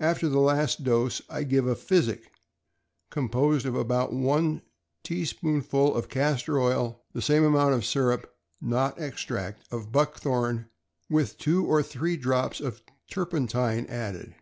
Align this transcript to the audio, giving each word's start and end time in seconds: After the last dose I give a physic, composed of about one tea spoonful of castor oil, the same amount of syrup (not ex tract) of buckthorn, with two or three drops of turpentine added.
After 0.00 0.28
the 0.28 0.40
last 0.40 0.82
dose 0.82 1.22
I 1.30 1.44
give 1.44 1.68
a 1.68 1.76
physic, 1.76 2.32
composed 3.10 3.64
of 3.64 3.76
about 3.76 4.12
one 4.12 4.62
tea 5.04 5.24
spoonful 5.24 5.94
of 5.94 6.08
castor 6.08 6.58
oil, 6.58 7.04
the 7.12 7.22
same 7.22 7.44
amount 7.44 7.74
of 7.74 7.84
syrup 7.84 8.34
(not 8.60 8.98
ex 9.00 9.22
tract) 9.22 9.62
of 9.70 9.92
buckthorn, 9.92 10.66
with 11.08 11.38
two 11.38 11.64
or 11.64 11.80
three 11.80 12.16
drops 12.16 12.60
of 12.60 12.82
turpentine 13.08 13.86
added. 13.86 14.34